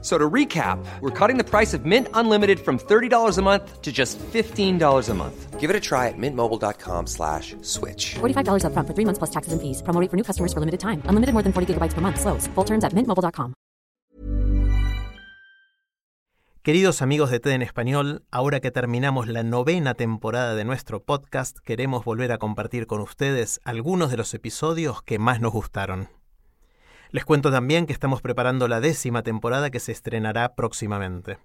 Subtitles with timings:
[0.00, 3.90] So to recap, we're cutting the price of Mint Unlimited from $30 a month to
[3.90, 5.58] just $15 a month.
[5.58, 8.14] Give it a try at mintmobile.com slash switch.
[8.20, 9.82] $45 upfront for three months plus taxes and fees.
[9.82, 11.02] Promo rate for new customers for limited time.
[11.10, 12.20] Unlimited more than 40 gigabytes per month.
[12.20, 12.46] Slows.
[12.54, 13.54] Full terms at mintmobile.com.
[16.62, 21.56] Queridos amigos de TED en Español, ahora que terminamos la novena temporada de nuestro podcast,
[21.64, 26.17] queremos volver a compartir con ustedes algunos de los episodios que más nos gustaron.
[27.10, 31.38] Les cuento también que estamos preparando la décima temporada que se estrenará próximamente.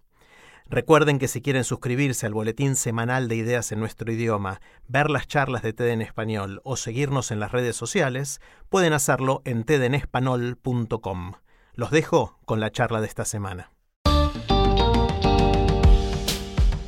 [0.70, 5.28] Recuerden que si quieren suscribirse al boletín semanal de ideas en nuestro idioma, ver las
[5.28, 11.34] charlas de TED en español o seguirnos en las redes sociales, pueden hacerlo en tedenespanol.com.
[11.74, 13.72] Los dejo con la charla de esta semana.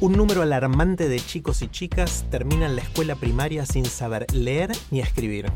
[0.02, 4.99] Un número alarmante de chicos y chicas terminan la escuela primaria sin saber leer ni
[4.99, 5.52] escribir.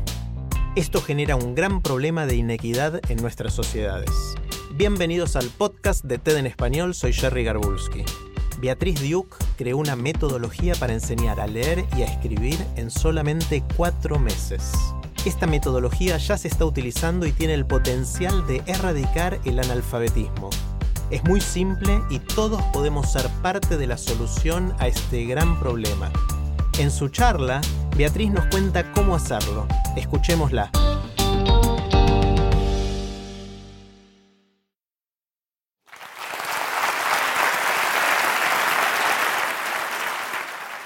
[0.76, 4.36] Esto genera un gran problema de inequidad en nuestras sociedades.
[4.72, 8.04] Bienvenidos al podcast de TED en Español, soy Jerry Garbulski.
[8.60, 14.20] Beatriz Duke creó una metodología para enseñar a leer y a escribir en solamente cuatro
[14.20, 14.70] meses.
[15.24, 20.50] Esta metodología ya se está utilizando y tiene el potencial de erradicar el analfabetismo.
[21.10, 26.12] Es muy simple y todos podemos ser parte de la solución a este gran problema.
[26.78, 27.60] En su charla,
[28.00, 29.68] Beatriz nos cuenta cómo hacerlo.
[29.94, 30.70] Escuchémosla.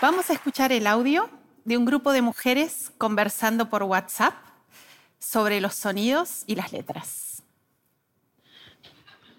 [0.02, 1.30] Vamos a escuchar el audio
[1.64, 4.34] de un grupo de mujeres conversando por WhatsApp
[5.20, 7.44] sobre los sonidos y las letras.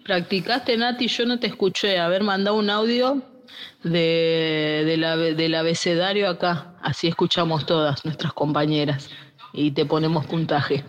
[0.02, 1.98] Practicaste, Nati, yo no te escuché.
[1.98, 3.35] A ver, manda un audio
[3.82, 6.74] de, del abecedario acá.
[6.82, 9.10] Así escuchamos todas nuestras compañeras
[9.52, 10.84] y te ponemos puntaje.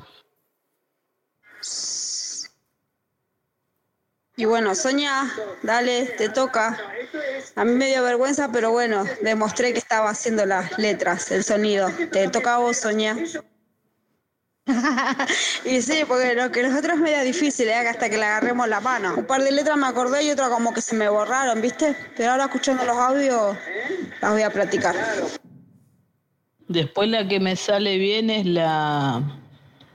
[4.40, 5.32] Y bueno, Sonia,
[5.64, 6.78] dale, te toca.
[7.56, 11.90] A mí me dio vergüenza, pero bueno, demostré que estaba haciendo las letras, el sonido.
[12.12, 13.18] Te toca a vos, Sonia.
[15.66, 17.76] y sí, porque lo que los otros es medio difícil, ¿eh?
[17.76, 19.16] hasta que le agarremos la mano.
[19.16, 21.96] Un par de letras me acordé y otras como que se me borraron, ¿viste?
[22.16, 23.58] Pero ahora escuchando los audios
[24.22, 24.96] las voy a practicar.
[26.68, 29.22] Después la que me sale bien es la...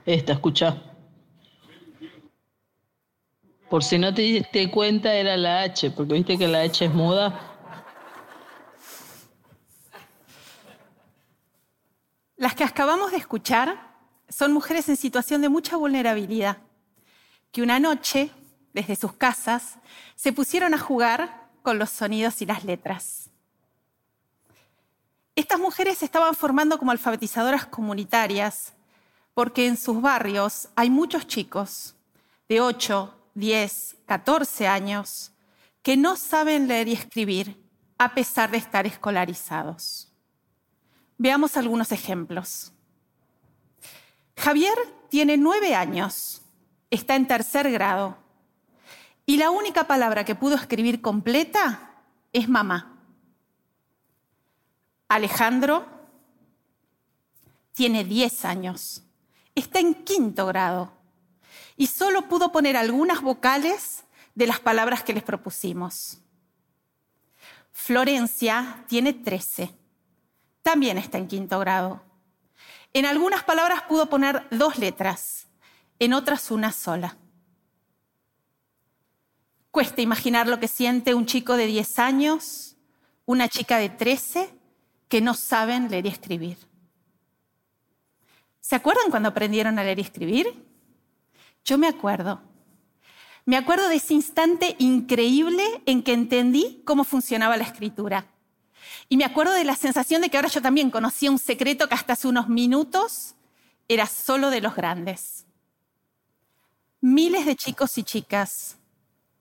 [0.05, 0.81] Esta, escucha.
[3.69, 6.93] Por si no te diste cuenta era la H, porque viste que la H es
[6.93, 7.39] muda.
[12.37, 13.92] Las que acabamos de escuchar
[14.29, 16.57] son mujeres en situación de mucha vulnerabilidad,
[17.51, 18.31] que una noche,
[18.73, 19.75] desde sus casas,
[20.15, 23.29] se pusieron a jugar con los sonidos y las letras.
[25.35, 28.73] Estas mujeres se estaban formando como alfabetizadoras comunitarias
[29.33, 31.95] porque en sus barrios hay muchos chicos
[32.47, 35.31] de 8, 10, 14 años
[35.81, 37.61] que no saben leer y escribir
[37.97, 40.11] a pesar de estar escolarizados.
[41.17, 42.73] Veamos algunos ejemplos.
[44.35, 44.77] Javier
[45.09, 46.41] tiene nueve años,
[46.89, 48.17] está en tercer grado
[49.25, 52.01] y la única palabra que pudo escribir completa
[52.33, 52.97] es mamá.
[55.07, 55.85] Alejandro
[57.73, 59.03] tiene 10 años,
[59.55, 60.91] está en quinto grado
[61.77, 64.03] y solo pudo poner algunas vocales
[64.35, 66.19] de las palabras que les propusimos.
[67.71, 69.73] Florencia tiene 13,
[70.61, 72.01] también está en quinto grado.
[72.93, 75.47] En algunas palabras pudo poner dos letras,
[75.97, 77.17] en otras una sola.
[79.71, 82.77] Cuesta imaginar lo que siente un chico de 10 años,
[83.25, 84.53] una chica de 13
[85.07, 86.57] que no saben leer y escribir.
[88.59, 90.65] ¿Se acuerdan cuando aprendieron a leer y escribir?
[91.65, 92.41] Yo me acuerdo.
[93.45, 98.32] Me acuerdo de ese instante increíble en que entendí cómo funcionaba la escritura.
[99.09, 101.95] Y me acuerdo de la sensación de que ahora yo también conocía un secreto que
[101.95, 103.35] hasta hace unos minutos
[103.87, 105.45] era solo de los grandes.
[107.01, 108.77] Miles de chicos y chicas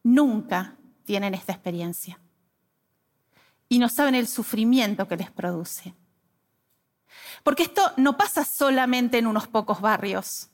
[0.03, 2.19] nunca tienen esta experiencia
[3.69, 5.95] y no saben el sufrimiento que les produce.
[7.43, 10.51] Porque esto no pasa solamente en unos pocos barrios.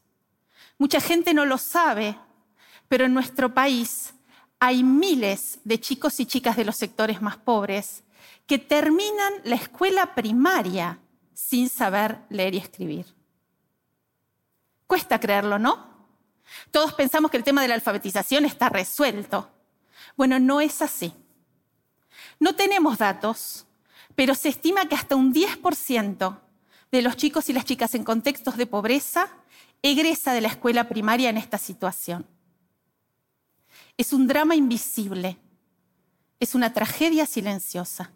[0.79, 2.17] Mucha gente no lo sabe,
[2.89, 4.15] pero en nuestro país
[4.61, 8.05] hay miles de chicos y chicas de los sectores más pobres
[8.47, 10.99] que terminan la escuela primaria
[11.35, 13.07] sin saber leer y escribir.
[14.87, 15.89] Cuesta creerlo, ¿no?
[16.71, 19.51] Todos pensamos que el tema de la alfabetización está resuelto.
[20.17, 21.13] Bueno, no es así.
[22.41, 23.67] No tenemos datos,
[24.15, 26.41] pero se estima que hasta un 10%
[26.91, 29.29] de los chicos y las chicas en contextos de pobreza
[29.83, 32.27] egresa de la escuela primaria en esta situación.
[33.97, 35.39] Es un drama invisible,
[36.41, 38.13] es una tragedia silenciosa.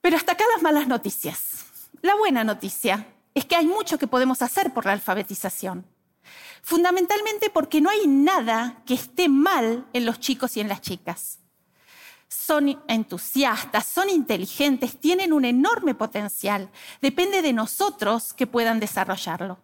[0.00, 1.64] Pero hasta acá las malas noticias.
[2.02, 5.84] La buena noticia es que hay mucho que podemos hacer por la alfabetización.
[6.62, 11.38] Fundamentalmente porque no hay nada que esté mal en los chicos y en las chicas.
[12.28, 16.70] Son entusiastas, son inteligentes, tienen un enorme potencial.
[17.00, 19.58] Depende de nosotros que puedan desarrollarlo.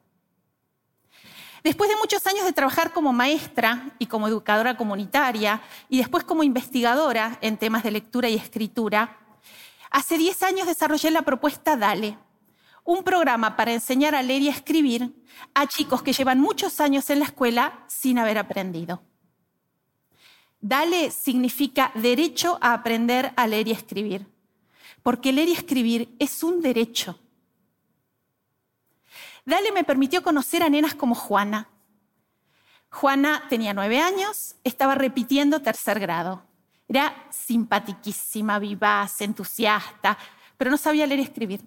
[1.63, 6.43] Después de muchos años de trabajar como maestra y como educadora comunitaria y después como
[6.43, 9.19] investigadora en temas de lectura y escritura,
[9.91, 12.19] hace 10 años desarrollé la propuesta DALE,
[12.85, 15.13] un programa para enseñar a leer y a escribir
[15.55, 19.03] a chicos que llevan muchos años en la escuela sin haber aprendido.
[20.61, 24.27] Dale significa derecho a aprender a leer y escribir,
[25.03, 27.19] porque leer y escribir es un derecho.
[29.47, 31.69] Dale me permitió conocer a nenas como Juana.
[32.91, 36.43] Juana tenía nueve años, estaba repitiendo tercer grado.
[36.89, 40.19] Era simpatiquísima, vivaz, entusiasta,
[40.57, 41.61] pero no sabía leer y escribir.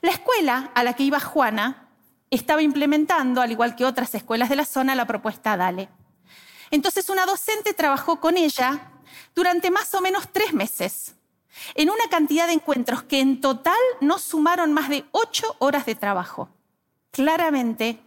[0.00, 1.90] La escuela a la que iba Juana
[2.30, 5.90] estaba implementando, al igual que otras escuelas de la zona, la propuesta DALE.
[6.70, 8.92] Entonces una docente trabajó con ella
[9.34, 11.14] durante más o menos tres meses,
[11.74, 15.94] en una cantidad de encuentros que en total no sumaron más de ocho horas de
[15.94, 16.48] trabajo.
[17.10, 17.98] Claramente,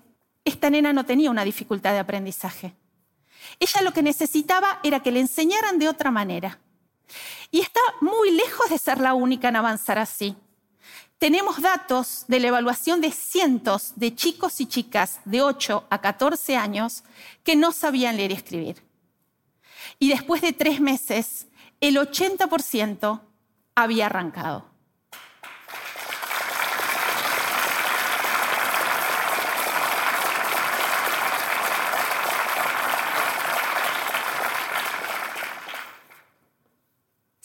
[0.45, 2.73] esta nena no tenía una dificultad de aprendizaje.
[3.59, 6.59] Ella lo que necesitaba era que le enseñaran de otra manera.
[7.51, 10.35] Y está muy lejos de ser la única en avanzar así
[11.23, 16.57] tenemos datos de la evaluación de cientos de chicos y chicas de 8 a 14
[16.57, 17.05] años
[17.45, 18.83] que no sabían leer y escribir.
[19.99, 21.47] Y después de tres meses,
[21.79, 23.21] el 80%
[23.73, 24.65] había arrancado.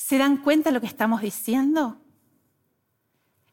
[0.09, 1.99] ¿Se dan cuenta de lo que estamos diciendo?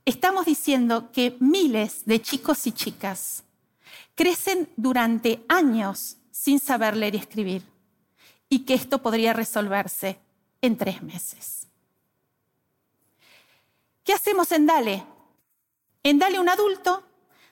[0.05, 3.43] estamos diciendo que miles de chicos y chicas
[4.15, 7.63] crecen durante años sin saber leer y escribir
[8.47, 10.17] y que esto podría resolverse
[10.61, 11.67] en tres meses.
[14.05, 15.03] ¿Qué hacemos en Dale?
[16.03, 17.03] En Dale un adulto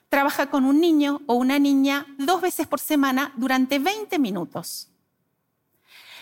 [0.08, 4.88] trabaja con un niño o una niña dos veces por semana durante 20 minutos.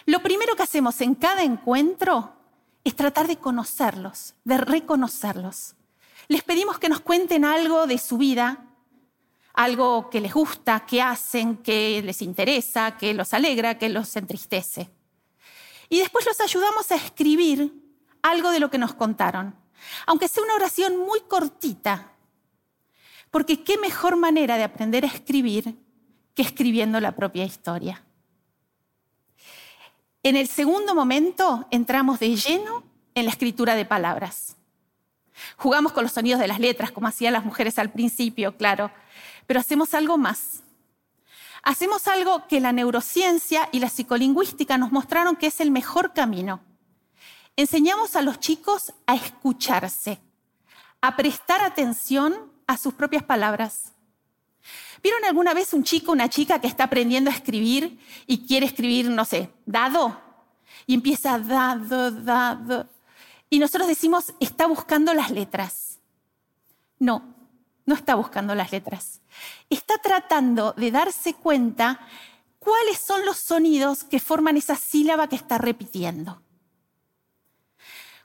[0.05, 2.41] Lo primero que hacemos en cada encuentro
[2.84, 5.76] es tratar de conocerlos, de reconocerlos
[6.29, 8.64] les pedimos que nos cuenten algo de su vida,
[9.55, 14.90] algo que les gusta, que hacen, que les interesa, que los alegra, que los entristece.
[15.88, 17.73] Y después los ayudamos a escribir
[18.23, 19.55] algo de lo que nos contaron,
[20.06, 22.12] aunque sea una oración muy cortita,
[23.31, 25.76] porque qué mejor manera de aprender a escribir
[26.35, 28.02] que escribiendo la propia historia.
[30.24, 32.84] En el segundo momento entramos de lleno
[33.14, 34.56] en la escritura de palabras.
[35.56, 38.92] Jugamos con los sonidos de las letras, como hacían las mujeres al principio, claro,
[39.48, 40.62] pero hacemos algo más.
[41.64, 46.61] Hacemos algo que la neurociencia y la psicolingüística nos mostraron que es el mejor camino.
[47.56, 50.20] Enseñamos a los chicos a escucharse,
[51.00, 53.91] a prestar atención a sus propias palabras.
[55.02, 59.11] ¿Vieron alguna vez un chico, una chica que está aprendiendo a escribir y quiere escribir,
[59.11, 60.21] no sé, dado?
[60.87, 62.88] Y empieza dado, dado.
[63.50, 65.99] Y nosotros decimos, está buscando las letras.
[66.99, 67.35] No,
[67.85, 69.21] no está buscando las letras.
[69.68, 72.00] Está tratando de darse cuenta
[72.61, 76.40] cuáles son los sonidos que forman esa sílaba que está repitiendo.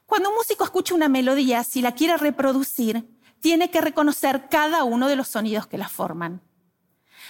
[0.06, 3.06] Cuando un músico escucha una melodía, si la quiere reproducir,
[3.42, 6.42] tiene que reconocer cada uno de los sonidos que la forman.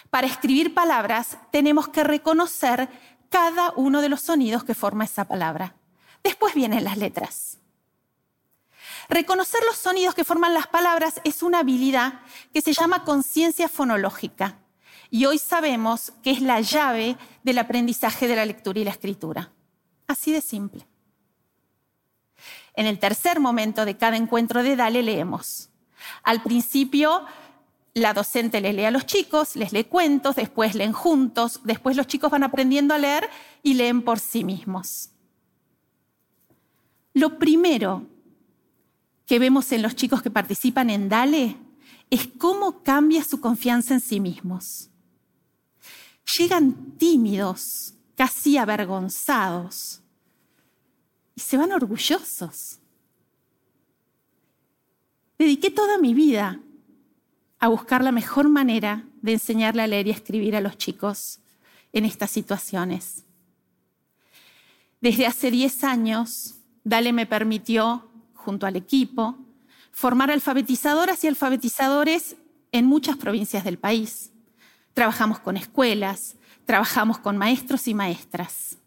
[0.09, 2.89] Para escribir palabras, tenemos que reconocer
[3.29, 5.75] cada uno de los sonidos que forma esa palabra.
[6.23, 7.57] Después vienen las letras.
[9.09, 12.21] Reconocer los sonidos que forman las palabras es una habilidad
[12.53, 14.59] que se llama conciencia fonológica
[15.09, 19.51] y hoy sabemos que es la llave del aprendizaje de la lectura y la escritura.
[20.07, 20.85] Así de simple.
[22.73, 25.69] En el tercer momento de cada encuentro de Dale leemos.
[26.23, 27.25] Al principio,
[27.97, 32.07] la docente le lee a los chicos, les lee cuentos, después leen juntos, después los
[32.07, 33.29] chicos van aprendiendo a leer
[33.63, 35.09] y leen por sí mismos.
[37.13, 38.05] Lo primero
[39.25, 41.57] que vemos en los chicos que participan en DALE
[42.09, 44.89] es cómo cambia su confianza en sí mismos.
[46.37, 50.01] Llegan tímidos, casi avergonzados,
[51.35, 52.79] y se van orgullosos.
[55.37, 56.61] Dediqué toda mi vida
[57.59, 61.39] a buscar la mejor manera de enseñarle a leer y escribir a los chicos
[61.93, 63.23] en estas situaciones.
[65.01, 69.37] Desde hace 10 años, Dale me permitió, junto al equipo,
[69.91, 72.37] formar alfabetizadoras y alfabetizadores
[72.71, 74.31] en muchas provincias del país.
[74.93, 78.77] Trabajamos con escuelas, trabajamos con maestros y maestras.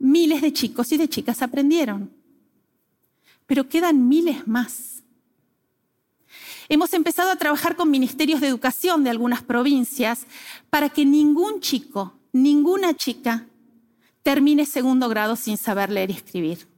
[0.00, 2.12] Miles de chicos y de chicas aprendieron,
[3.46, 5.04] pero quedan miles más.
[6.72, 10.28] Hemos empezado a trabajar con ministerios de educación de algunas provincias
[10.70, 13.48] para que ningún chico, ninguna chica
[14.22, 16.68] termine segundo grado sin saber leer y escribir.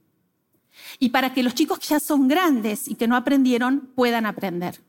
[0.97, 4.81] Y para que los chicos que ya son grandes y que no aprendieron puedan aprender.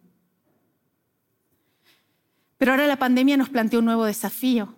[2.57, 4.75] Pero ahora la pandemia nos planteó un nuevo desafío.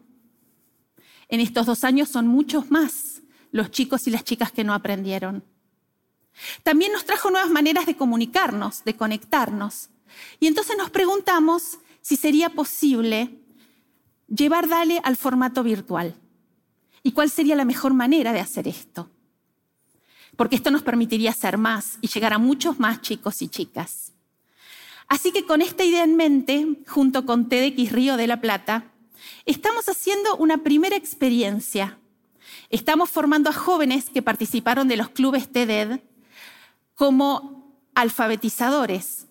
[1.29, 5.45] En estos dos años son muchos más los chicos y las chicas que no aprendieron.
[6.65, 9.91] También nos trajo nuevas maneras de comunicarnos, de conectarnos.
[10.41, 13.41] Y entonces nos preguntamos si sería posible
[14.29, 16.15] llevar Dale al formato virtual.
[17.03, 19.11] ¿Y cuál sería la mejor manera de hacer esto?
[20.37, 24.13] Porque esto nos permitiría hacer más y llegar a muchos más chicos y chicas.
[25.09, 28.93] Así que con esta idea en mente, junto con TEDx Río de la Plata,
[29.45, 31.99] estamos haciendo una primera experiencia.
[32.71, 36.01] Estamos formando a jóvenes que participaron de los clubes TED
[36.95, 39.27] como alfabetizadores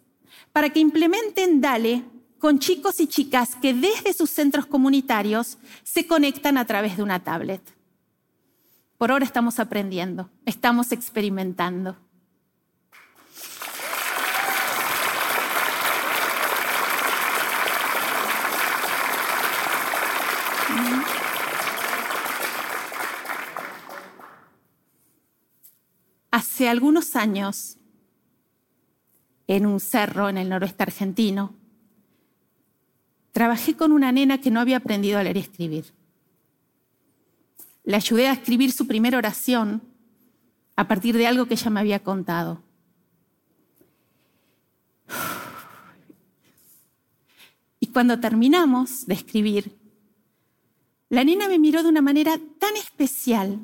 [0.55, 2.05] para que implementen DALE
[2.39, 7.21] con chicos y chicas que desde sus centros comunitarios se conectan a través de una
[7.21, 7.61] tablet.
[8.97, 11.97] Por ahora estamos aprendiendo, estamos experimentando.
[26.31, 27.77] Hace algunos años,
[29.47, 31.53] en un cerro en el noroeste argentino,
[33.31, 35.85] trabajé con una nena que no había aprendido a leer y escribir.
[37.83, 39.81] Le ayudé a escribir su primera oración
[40.75, 42.61] a partir de algo que ella me había contado.
[47.79, 49.77] Y cuando terminamos de escribir,
[51.09, 53.59] la nena me miró de una manera tan especial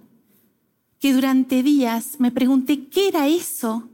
[1.00, 3.90] que durante días me pregunté qué era eso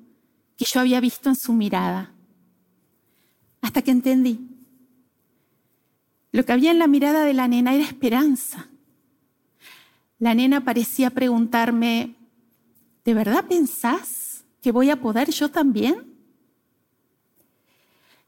[0.58, 2.12] que yo había visto en su mirada.
[3.62, 4.40] Hasta que entendí.
[6.32, 8.68] Lo que había en la mirada de la nena era esperanza.
[10.20, 12.16] La nena parecía preguntarme,
[13.06, 16.14] ¿de verdad pensás que voy a poder yo también?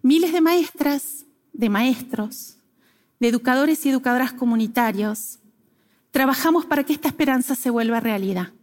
[0.02, 2.58] Miles de maestras, de maestros,
[3.20, 5.40] de educadores y educadoras comunitarios,
[6.12, 8.54] trabajamos para que esta esperanza se vuelva realidad.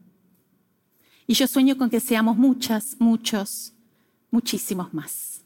[1.26, 3.72] Y yo sueño con que seamos muchas, muchos,
[4.30, 5.44] muchísimos más.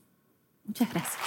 [0.64, 1.18] Muchas gracias.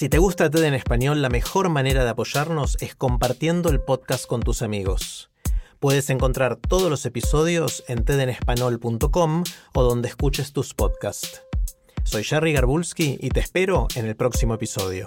[0.00, 4.26] Si te gusta TED en español, la mejor manera de apoyarnos es compartiendo el podcast
[4.26, 5.30] con tus amigos.
[5.78, 9.44] Puedes encontrar todos los episodios en tedenespanol.com
[9.74, 11.42] o donde escuches tus podcasts.
[12.04, 15.06] Soy Jerry Garbulski y te espero en el próximo episodio.